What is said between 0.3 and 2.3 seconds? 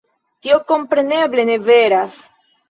Tio kompreneble ne veras.